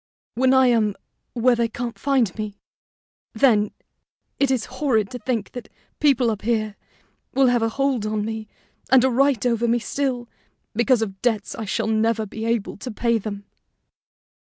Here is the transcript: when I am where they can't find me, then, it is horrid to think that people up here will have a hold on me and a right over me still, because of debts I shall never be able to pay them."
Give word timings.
when 0.33 0.51
I 0.51 0.65
am 0.65 0.95
where 1.33 1.53
they 1.55 1.67
can't 1.67 1.99
find 1.99 2.35
me, 2.35 2.57
then, 3.33 3.69
it 4.39 4.49
is 4.49 4.65
horrid 4.81 5.11
to 5.11 5.19
think 5.19 5.51
that 5.51 5.69
people 5.99 6.31
up 6.31 6.41
here 6.41 6.75
will 7.35 7.45
have 7.49 7.61
a 7.61 7.69
hold 7.69 8.07
on 8.07 8.25
me 8.25 8.47
and 8.89 9.03
a 9.03 9.11
right 9.11 9.45
over 9.45 9.67
me 9.67 9.77
still, 9.77 10.27
because 10.73 11.03
of 11.03 11.21
debts 11.21 11.53
I 11.53 11.65
shall 11.65 11.85
never 11.85 12.25
be 12.25 12.45
able 12.45 12.77
to 12.77 12.89
pay 12.89 13.19
them." 13.19 13.45